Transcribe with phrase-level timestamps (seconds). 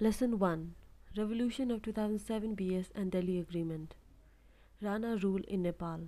[0.00, 0.76] Lesson 1
[1.16, 3.96] Revolution of 2007 BS and Delhi Agreement
[4.80, 6.02] Rana rule in Nepal.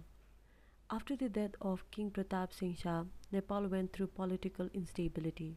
[0.88, 5.56] After the death of King Pratap Singh Shah, Nepal went through political instability.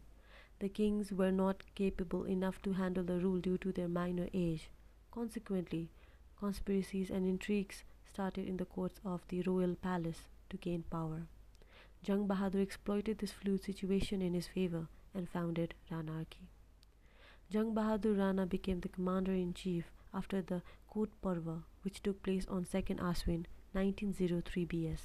[0.58, 4.72] The kings were not capable enough to handle the rule due to their minor age.
[5.12, 5.92] Consequently,
[6.40, 11.28] conspiracies and intrigues started in the courts of the royal palace to gain power.
[12.02, 16.50] Jang Bahadur exploited this fluid situation in his favor and founded Ranarchy.
[17.54, 22.48] Jang Bahadur Rana became the commander in chief after the Kot Parva, which took place
[22.48, 25.02] on 2nd Aswin 1903 BS.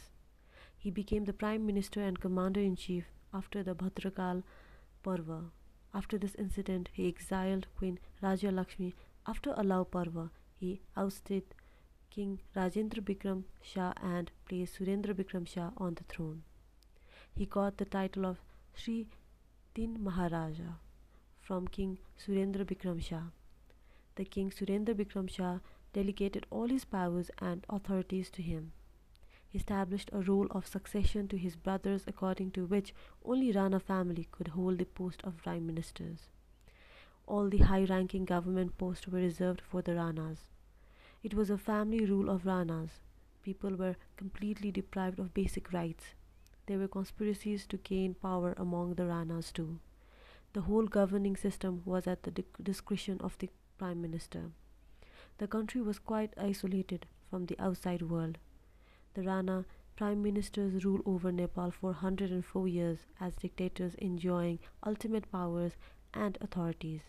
[0.75, 4.43] He became the prime minister and commander in chief after the Bhadrakal
[5.03, 5.51] Parva.
[5.93, 8.95] After this incident, he exiled Queen Raja Lakshmi.
[9.27, 11.55] After Alau Parva, he ousted
[12.09, 16.45] King Rajendra Bikram Shah and placed Surendra Bikram Shah on the throne.
[17.35, 18.41] He got the title of
[18.75, 19.07] Sri
[19.75, 20.79] Tin Maharaja
[21.49, 23.23] from King Surendra Bikram Shah.
[24.17, 25.61] The King Surendra Bikram Shah
[25.95, 28.73] delegated all his powers and authorities to him.
[29.49, 32.93] He established a rule of succession to his brothers according to which
[33.25, 36.29] only Rana family could hold the post of prime ministers.
[37.27, 40.41] All the high-ranking government posts were reserved for the Ranas.
[41.23, 43.01] It was a family rule of Ranas.
[43.43, 46.09] People were completely deprived of basic rights.
[46.67, 49.79] There were conspiracies to gain power among the Ranas too.
[50.55, 54.51] The whole governing system was at the discretion of the prime minister.
[55.39, 58.39] The country was quite isolated from the outside world.
[59.15, 65.73] The Rana prime ministers ruled over Nepal for 104 years as dictators enjoying ultimate powers
[66.15, 67.03] and authorities.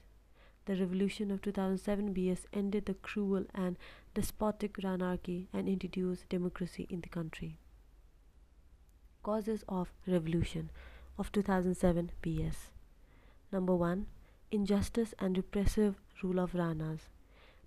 [0.65, 3.77] The revolution of 2007 BS ended the cruel and
[4.13, 7.57] despotic Ranarchy and introduced democracy in the country.
[9.23, 10.69] Causes of Revolution
[11.17, 12.55] of 2007 BS
[13.52, 14.05] Number 1
[14.52, 17.09] Injustice and repressive rule of Ranas.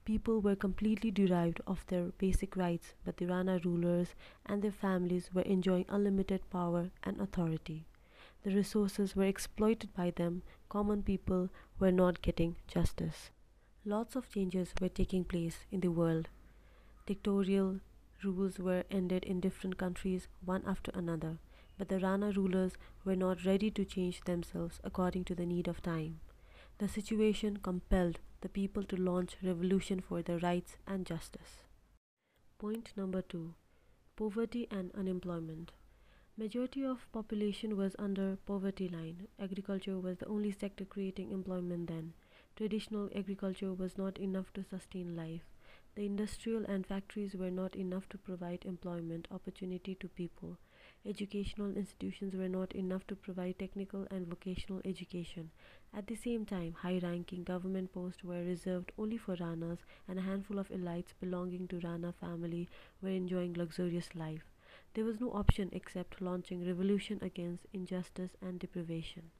[0.04, 4.14] People were completely deprived of their basic rights, but the Rana rulers
[4.46, 7.84] and their families were enjoying unlimited power and authority.
[8.44, 11.48] The resources were exploited by them, common people
[11.80, 13.30] were not getting justice.
[13.84, 16.28] Lots of changes were taking place in the world.
[17.06, 17.80] Dictatorial
[18.22, 21.38] rules were ended in different countries one after another,
[21.78, 22.72] but the Rana rulers
[23.04, 26.20] were not ready to change themselves according to the need of time.
[26.78, 31.62] The situation compelled the people to launch revolution for their rights and justice.
[32.58, 33.54] Point number 2
[34.16, 35.72] Poverty and unemployment.
[36.36, 39.28] Majority of population was under poverty line.
[39.38, 42.14] Agriculture was the only sector creating employment then.
[42.56, 45.42] Traditional agriculture was not enough to sustain life.
[45.94, 50.56] The industrial and factories were not enough to provide employment opportunity to people.
[51.04, 55.50] Educational institutions were not enough to provide technical and vocational education.
[55.92, 60.60] At the same time, high-ranking government posts were reserved only for Ranas and a handful
[60.60, 62.68] of elites belonging to Rana family
[63.02, 64.44] were enjoying luxurious life.
[64.94, 69.32] There was no option except launching revolution against injustice and deprivation.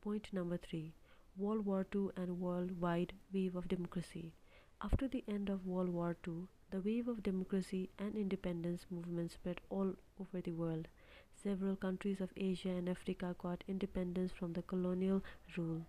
[0.00, 0.92] Point number 3.
[1.36, 4.32] World War II and worldwide wave of democracy.
[4.80, 9.60] After the end of World War II, the wave of democracy and independence movement spread
[9.70, 10.86] all over the world.
[11.34, 15.24] Several countries of Asia and Africa got independence from the colonial
[15.56, 15.84] rule.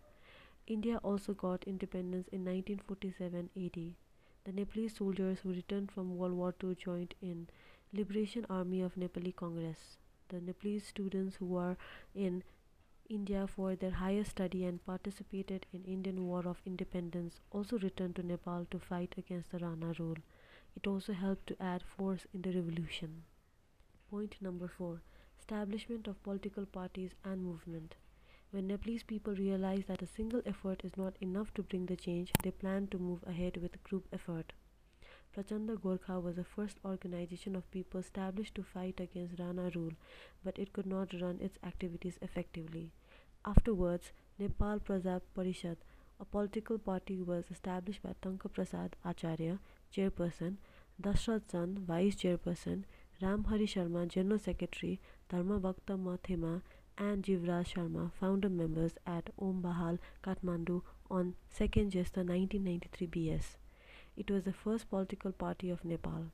[0.66, 3.94] India also got independence in 1947 AD.
[4.46, 7.48] The Nepalese soldiers who returned from World War II joined in
[7.94, 10.00] Liberation Army of Nepali Congress.
[10.30, 11.78] The Nepalese students who were
[12.16, 12.44] in
[13.10, 18.24] India for their higher study and participated in Indian War of Independence also returned to
[18.24, 20.16] Nepal to fight against the Rana rule.
[20.78, 23.24] It also helped to add force in the revolution.
[24.10, 25.02] Point number 4
[25.40, 27.96] Establishment of political parties and movement.
[28.52, 32.32] When Nepalese people realized that a single effort is not enough to bring the change,
[32.44, 34.54] they planned to move ahead with group effort.
[35.36, 39.94] Prachanda Gorkha was the first organization of people established to fight against Rana rule,
[40.44, 42.92] but it could not run its activities effectively.
[43.46, 45.78] Afterwards, Nepal Praja Parishad,
[46.20, 49.60] a political party, was established by Tanka Prasad Acharya,
[49.96, 50.56] chairperson,
[51.00, 52.86] Dashrath Chand, vice chairperson,
[53.22, 55.00] Ram Hari Sharma, general secretary,
[55.30, 56.64] Dharma Bhakta Mathema,
[56.98, 63.58] and Jivraj Sharma, founder members at Om Bahal, Kathmandu on 2nd Jesta 1993 BS.
[64.20, 66.26] It was the first political party of Nepal.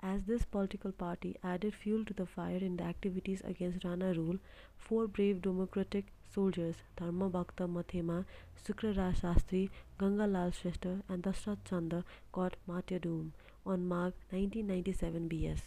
[0.00, 4.38] As this political party added fuel to the fire in the activities against Rana rule,
[4.76, 8.26] four brave democratic soldiers, Dharma Bhakta Mathema,
[8.62, 13.32] Sukraraj Shastri, Ganga Lal Shrestha, and Dashrath Chanda got martyrdom
[13.64, 15.62] on Magh 1997 BS.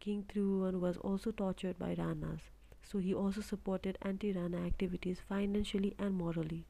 [0.00, 2.40] King Tribhuvan was also tortured by Ranas,
[2.82, 6.64] so he also supported anti-Rana activities financially and morally.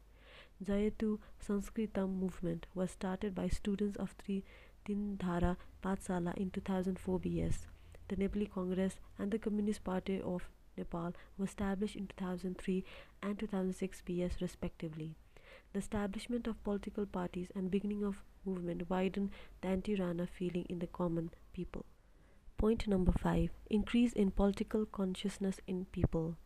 [0.65, 4.43] Jayatu Sanskritam movement was started by students of Tri
[4.87, 7.67] Tindhara Pathsala in 2004 BS.
[8.09, 10.49] The Nepali Congress and the Communist Party of
[10.79, 12.85] Nepal were established in 2003
[13.23, 15.15] and 2006 BS respectively.
[15.75, 20.87] The establishment of political parties and beginning of movement widened the anti-Rana feeling in the
[20.87, 21.85] common people.
[22.57, 23.51] Point number 5.
[23.69, 26.37] Increase in political consciousness in people.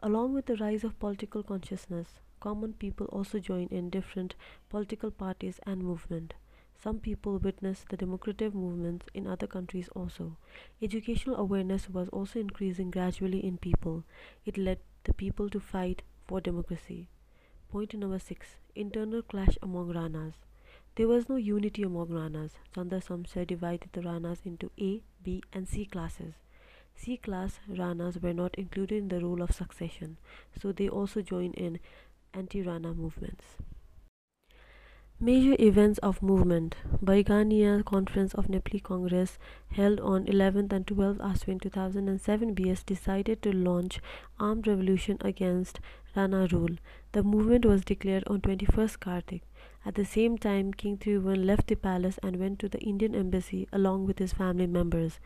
[0.00, 4.34] Along with the rise of political consciousness, common people also join in different
[4.68, 6.34] political parties and movement.
[6.82, 10.36] Some people witness the democratic movements in other countries also.
[10.82, 14.02] Educational awareness was also increasing gradually in people.
[14.44, 17.08] It led the people to fight for democracy.
[17.70, 18.56] Point number 6.
[18.74, 20.34] Internal clash among Ranas.
[20.96, 22.50] There was no unity among Ranas.
[22.74, 26.34] Chandra Samser divided the Ranas into A, B and C classes.
[26.94, 30.18] C class Ranas were not included in the rule of succession,
[30.60, 31.78] so they also joined in
[32.34, 33.44] anti-Rana movements.
[35.20, 39.38] Major events of movement Bairgania Conference of Nepali Congress
[39.70, 44.00] held on 11th and 12th Ashwin 2007 BS decided to launch
[44.40, 45.78] armed revolution against
[46.16, 46.76] Rana rule.
[47.12, 49.42] The movement was declared on 21st Kartik.
[49.86, 53.68] At the same time, King Tribhuvan left the palace and went to the Indian embassy
[53.72, 55.20] along with his family members.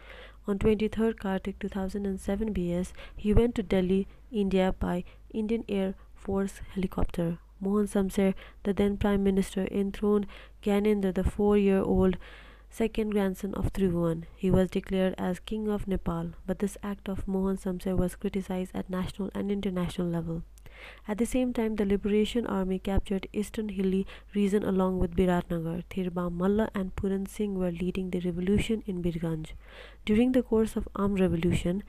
[0.46, 5.94] On 23rd Kartik 2007 BS, he went to Delhi, India by Indian Air
[6.26, 7.38] Force helicopter.
[7.60, 8.34] Mohan Samser,
[8.64, 10.26] the then Prime Minister, enthroned
[10.60, 12.16] Gyanendra, the four-year-old
[12.68, 14.24] second grandson of Tribhuvan.
[14.34, 18.72] He was declared as King of Nepal, but this act of Mohan Samser was criticized
[18.74, 20.42] at national and international level.
[21.06, 25.84] At the same time, the Liberation Army captured eastern hilly region along with Biratnagar.
[25.88, 29.52] Thirbam Malla and Puran Singh were leading the revolution in Birganj.
[30.04, 31.84] During the course of armed revolution,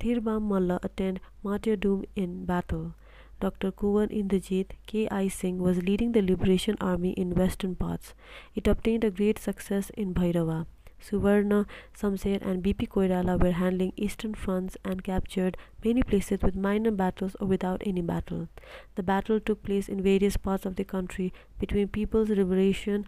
[0.00, 2.94] Thirbam Malla attained martyrdom in battle.
[3.40, 3.70] Dr.
[3.70, 5.28] Kunwar Indrajit K.I.
[5.28, 8.14] Singh was leading the Liberation Army in western parts.
[8.54, 10.66] It obtained a great success in Bhairava.
[11.00, 12.86] Suvarna Samser and B.P.
[12.88, 18.02] Koirala were handling eastern fronts and captured many places with minor battles or without any
[18.02, 18.48] battle.
[18.96, 23.06] The battle took place in various parts of the country between People's Liberation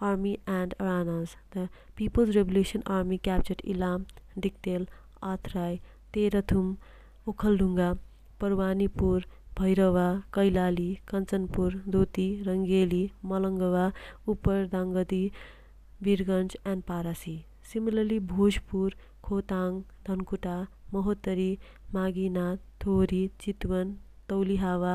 [0.00, 1.36] Army and Aranas.
[1.50, 4.06] The People's Liberation Army captured Ilam,
[4.38, 4.86] Diktel,
[5.22, 5.80] Athrai,
[6.12, 6.76] Terathum,
[7.26, 7.98] Ukhalunga,
[8.40, 9.24] Parwanipur,
[9.60, 10.04] Bhairahawa
[10.34, 13.00] Kailali Kanchanpur धोती रङ्गेली
[13.32, 13.82] मलङ्गवा
[14.34, 15.24] उपर Dhangadhi
[16.06, 17.34] Birgunj and Parasi.
[17.72, 18.96] Similarly Bhojpur
[19.26, 19.76] Khotang
[20.08, 20.54] Dhankuta
[20.94, 21.50] Mahottari
[21.96, 23.92] मागीनाथ थोरी चितवन
[24.32, 24.94] तौलिहावा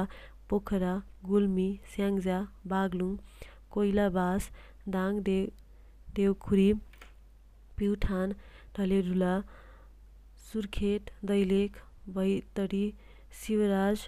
[0.51, 0.95] पोखरा
[1.29, 2.41] गुल्मी स्याङ्जा
[2.73, 3.13] बागलुङ
[3.77, 4.49] कोइलाबास
[4.97, 5.37] दाङ दे
[6.19, 6.67] Deukhuri
[7.79, 8.35] Pyuthan
[8.77, 9.33] ढलेरुला
[10.49, 11.81] Surkhet Dailekh
[12.17, 12.85] Baitadi
[13.41, 14.05] Shivraj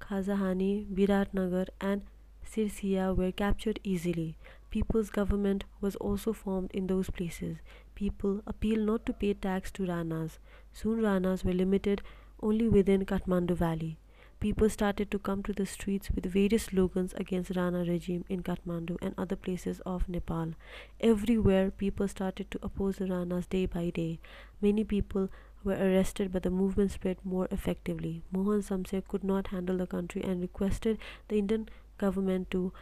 [0.00, 2.02] Khazahani, Biratnagar and
[2.44, 4.36] Sirsia were captured easily.
[4.70, 7.58] People's government was also formed in those places.
[7.94, 10.38] People appealed not to pay tax to Ranas.
[10.72, 12.02] Soon Ranas were limited
[12.40, 13.98] only within Kathmandu Valley.
[14.40, 18.96] People started to come to the streets with various slogans against Rana regime in Kathmandu
[19.02, 20.52] and other places of Nepal.
[21.00, 24.20] Everywhere people started to oppose the Ranas day by day.
[24.60, 25.28] Many people
[25.68, 28.22] were arrested but the movement spread more effectively.
[28.32, 30.98] Mohan Samser could not handle the country and requested
[31.28, 31.68] the Indian
[32.04, 32.72] government to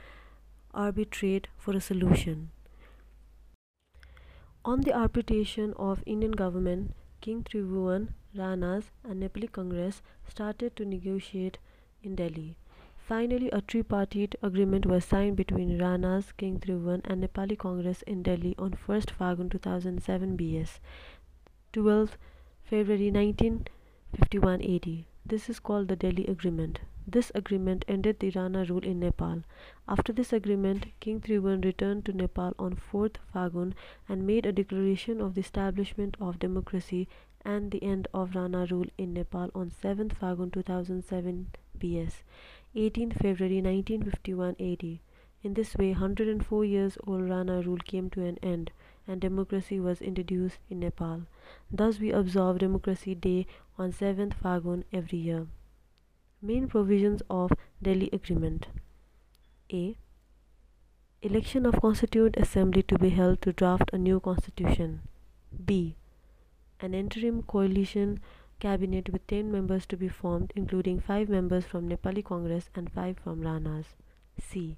[0.73, 2.51] arbitrate for a solution.
[4.65, 11.59] On the arbitration of Indian government, King Tribhuvan, Ranas and Nepali Congress started to negotiate
[12.03, 12.57] in Delhi.
[13.09, 18.55] Finally, a tripartite agreement was signed between Ranas, King Tribhuvan and Nepali Congress in Delhi
[18.59, 20.81] on 1st Fagun 2007 BS.
[21.73, 22.17] 12th
[22.69, 25.05] February 1951 AD.
[25.25, 26.81] This is called the Delhi Agreement.
[27.07, 29.45] This agreement ended the Rana rule in Nepal.
[29.87, 33.75] After this agreement, King Tribhuvan returned to Nepal on 4th Fagun
[34.09, 37.07] and made a declaration of the establishment of democracy
[37.45, 41.47] and the end of Rana rule in Nepal on 7th Fagun 2007
[41.79, 42.15] BS,
[42.75, 44.99] 18th February 1951 AD.
[45.45, 48.73] In this way, 104 years old Rana rule came to an end
[49.07, 51.23] and democracy was introduced in Nepal.
[51.71, 53.47] Thus, we observe Democracy Day
[53.79, 55.47] on 7th Fagun every year.
[56.43, 58.67] Main provisions of Delhi Agreement
[59.73, 59.97] A.
[61.23, 65.01] Election of Constituent Assembly to be held to draft a new constitution.
[65.65, 65.97] B.
[66.81, 68.21] An interim coalition
[68.61, 73.19] cabinet with 10 members to be formed, including 5 members from Nepali Congress and 5
[73.19, 73.87] from Ranas.
[74.39, 74.77] C.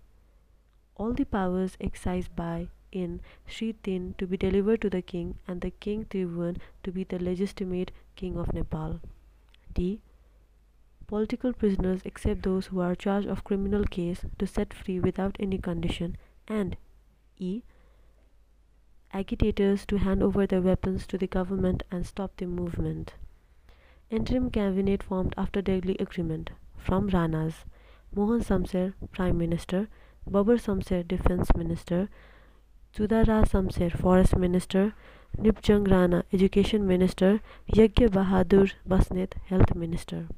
[0.96, 5.60] All the powers exercised by in Sri Tin to be delivered to the king and
[5.60, 9.00] the king Tribhuvan to be the legitimate king of Nepal.
[9.74, 10.00] D.
[11.06, 15.58] political prisoners except those who are charged of criminal case to set free without any
[15.58, 16.16] condition.
[16.46, 16.76] And
[17.38, 17.62] e.
[19.12, 23.14] Agitators to hand over their weapons to the government and stop the movement.
[24.10, 26.50] Interim cabinet formed after Delhi agreement.
[26.76, 27.64] From Ranas.
[28.14, 29.88] Mohan Samser prime minister.
[30.26, 32.08] Babar Samser defense minister
[32.94, 34.94] Chudara Samser forest minister
[35.36, 37.40] Nipjang Rana education minister
[37.72, 40.28] Yagya Bahadur Basnet health minister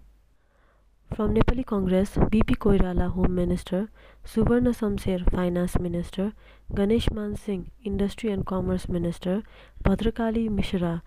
[1.15, 3.89] from Nepali Congress, BP Koirala Home Minister,
[4.25, 6.33] Suvarna Samser Finance Minister,
[6.73, 9.43] Ganesh Man Singh Industry and Commerce Minister,
[9.85, 11.03] Bhadrakali Mishra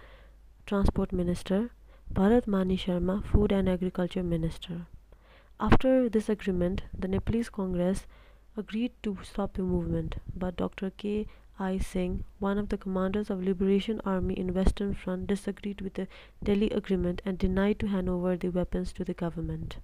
[0.66, 1.70] Transport Minister,
[2.14, 4.88] Bharat Mani Sharma Food and Agriculture Minister.
[5.60, 8.06] After this agreement, the Nepalese Congress
[8.56, 10.92] agreed to stop the movement, but Dr.
[10.92, 11.28] K.
[11.60, 11.78] I.
[11.78, 16.08] Singh, one of the commanders of Liberation Army in Western Front, disagreed with the
[16.44, 19.78] Delhi agreement and denied to hand over the weapons to the government.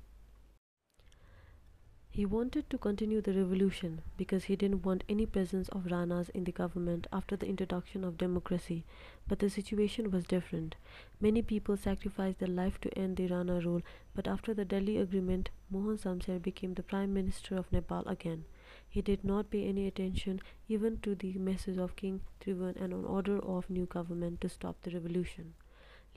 [2.11, 6.43] He wanted to continue the revolution because he didn't want any presence of Ranas in
[6.43, 8.83] the government after the introduction of democracy,
[9.27, 10.75] but the situation was different.
[11.21, 13.83] Many people sacrificed their life to end the Rana rule,
[14.15, 18.45] but after the Delhi agreement, Mohan Samser became the Prime Minister of Nepal again.
[18.91, 23.05] He did not pay any attention even to the message of King Tribhuvan and an
[23.05, 25.53] order of new government to stop the revolution.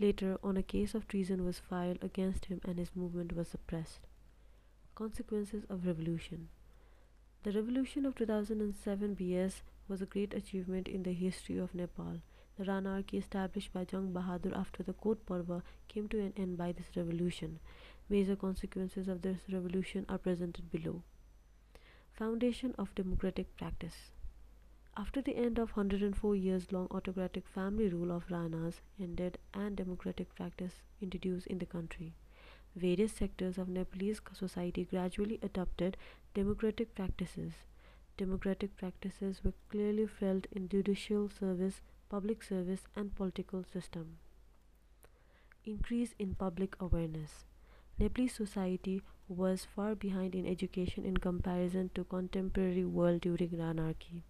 [0.00, 4.00] Later on a case of treason was filed against him and his movement was suppressed.
[4.94, 6.48] Consequences of Revolution
[7.42, 12.22] The revolution of 2007 BS was a great achievement in the history of Nepal.
[12.56, 16.72] The Ranarchy established by Jang Bahadur after the Kot Parva came to an end by
[16.72, 17.60] this revolution.
[18.08, 21.02] Major consequences of this revolution are presented below.
[22.22, 24.12] Foundation of Democratic Practice
[24.96, 30.32] After the end of 104 years long autocratic family rule of Ranas ended and democratic
[30.36, 32.12] practice introduced in the country
[32.76, 35.96] various sectors of Nepalese society gradually adopted
[36.32, 37.54] democratic practices.
[38.16, 44.18] Democratic practices were clearly felt in judicial service, public service, and political system.
[45.64, 47.46] Increase in public awareness.
[47.98, 49.02] Nepalese society
[49.32, 54.22] was far behind in education in comparison to contemporary world during Ranarchy.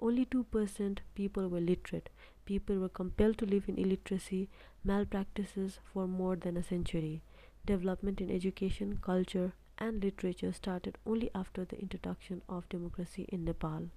[0.00, 2.10] Only 2% people were literate.
[2.44, 4.48] People were compelled to live in illiteracy,
[4.84, 7.22] malpractices for more than a century.
[7.64, 13.90] Development in education, culture, and literature started only after the introduction of democracy in Nepal.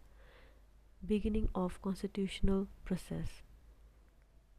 [1.06, 3.42] Beginning of constitutional process.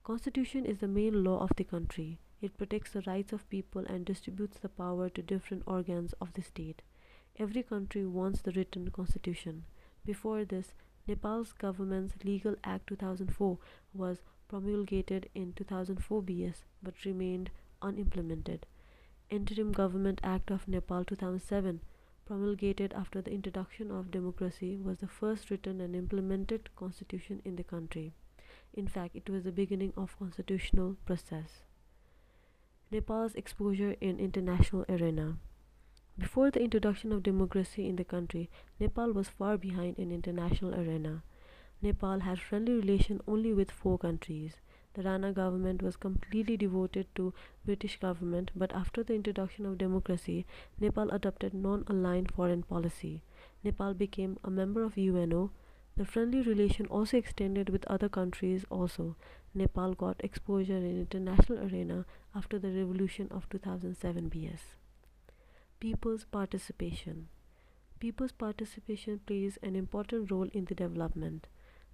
[0.03, 2.19] Constitution is the main law of the country.
[2.41, 6.43] It protects the rights of people and distributes the power to different organs of the
[6.43, 6.83] state.
[7.39, 9.65] Every country wants the written constitution.
[10.05, 10.73] Before this,
[11.07, 13.59] Nepal's government's Legal Act 2004
[13.93, 17.51] was promulgated in 2004 BS but remained
[17.83, 18.67] unimplemented.
[19.29, 21.81] Interim Government Act of Nepal 2007
[22.27, 27.65] promulgated after the introduction of democracy was the first written and implemented constitution in the
[27.65, 28.13] country.
[28.73, 31.63] In fact, it was the beginning of constitutional process.
[32.91, 35.39] Nepal's exposure in international arena.
[36.19, 41.23] Before the introduction of democracy in the country, Nepal was far behind in international arena.
[41.81, 44.57] Nepal had friendly relation only with four countries
[44.95, 47.33] the Rana government was completely devoted to
[47.65, 50.47] British government, but after the introduction of democracy,
[50.81, 53.23] Nepal adopted non-aligned foreign policy.
[53.63, 55.53] Nepal became a member of UNO.
[56.01, 59.17] The friendly relation also extended with other countries also.
[59.53, 64.61] Nepal got exposure in international arena after the revolution of 2007 BS.
[65.79, 67.29] People's participation.
[67.99, 71.49] People's participation plays an important role in the development.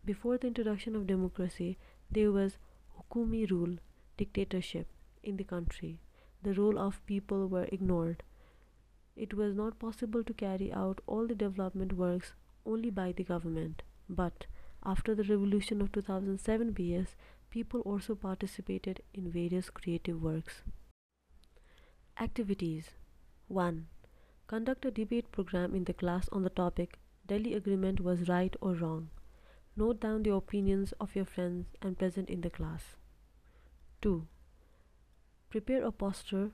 [0.04, 1.76] Before the introduction of democracy,
[2.08, 2.58] there was
[2.96, 3.78] Hukumi rule,
[4.16, 4.86] dictatorship,
[5.25, 5.98] in the country.
[6.44, 8.22] The role of people were ignored.
[9.16, 12.34] It was not possible to carry out all the development works
[12.64, 13.82] only by the government.
[14.08, 14.46] But
[14.84, 17.08] after the revolution of 2007 BS,
[17.50, 20.62] people also participated in various creative works.
[22.20, 22.90] Activities
[23.48, 23.86] 1.
[24.46, 28.75] Conduct a debate program in the class on the topic Delhi Agreement was right or
[28.75, 29.10] wrong.
[29.76, 32.96] Note down the opinions of your friends and present in the class.
[34.02, 34.26] 2.
[35.50, 36.52] Prepare a poster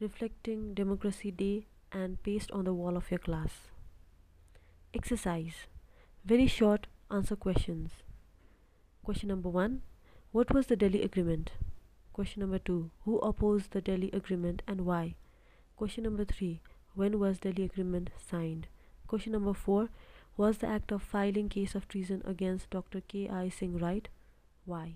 [0.00, 3.68] reflecting Democracy Day and paste on the wall of your class.
[4.92, 5.66] Exercise
[6.26, 7.90] Very short answer questions.
[9.04, 9.82] Question number 1
[10.32, 11.50] What was the Delhi Agreement?
[12.14, 15.16] Question number 2 Who opposed the Delhi Agreement and why?
[15.76, 16.62] Question number 3
[16.94, 18.68] When was Delhi Agreement signed?
[19.06, 19.90] Question number 4
[20.38, 23.02] was the act of filing case of treason against Dr.
[23.02, 23.28] K.
[23.28, 23.50] I.
[23.50, 24.08] Singh right?
[24.64, 24.94] Why?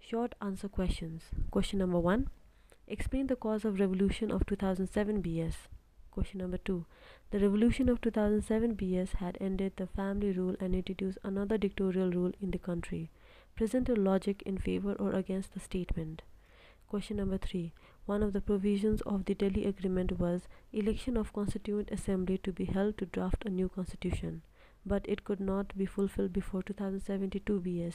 [0.00, 1.22] Short answer questions.
[1.52, 2.30] Question number one
[2.88, 5.54] Explain the cause of revolution of 2007 BS.
[6.10, 6.84] Question number 2.
[7.34, 12.30] The revolution of 2007 BS had ended the family rule and introduced another dictatorial rule
[12.40, 13.10] in the country.
[13.56, 16.22] Present a logic in favor or against the statement.
[16.86, 17.72] Question number 3.
[18.06, 22.66] One of the provisions of the Delhi Agreement was election of Constituent Assembly to be
[22.66, 24.42] held to draft a new constitution,
[24.86, 27.94] but it could not be fulfilled before 2072 BS.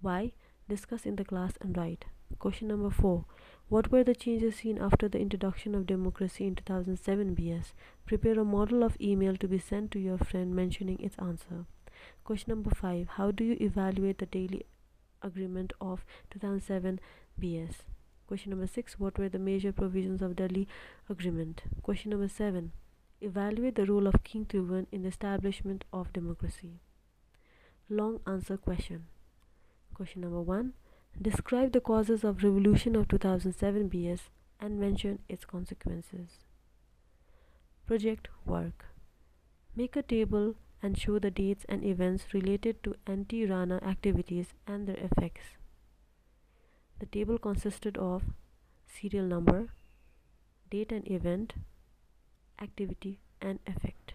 [0.00, 0.32] Why?
[0.68, 2.06] Discuss in the class and write.
[2.38, 3.24] Question number 4.
[3.68, 7.72] What were the changes seen after the introduction of democracy in 2007 BS?
[8.06, 11.66] Prepare a model of email to be sent to your friend mentioning its answer.
[12.24, 13.08] Question number 5.
[13.10, 14.64] How do you evaluate the Delhi
[15.22, 16.98] agreement of 2007
[17.40, 17.74] BS?
[18.26, 18.98] Question number 6.
[18.98, 20.66] What were the major provisions of Delhi
[21.08, 21.62] agreement?
[21.82, 22.72] Question number 7.
[23.20, 26.80] Evaluate the role of King Tribhuvan in the establishment of democracy.
[27.88, 29.06] Long answer question.
[29.94, 30.72] Question number 1.
[31.20, 34.20] Describe the causes of revolution of 2007 BS
[34.58, 36.44] and mention its consequences.
[37.86, 38.86] Project work.
[39.74, 44.96] Make a table and show the dates and events related to anti-Rana activities and their
[44.96, 45.56] effects.
[46.98, 48.22] The table consisted of
[48.86, 49.68] serial number,
[50.70, 51.54] date and event,
[52.60, 54.14] activity and effect.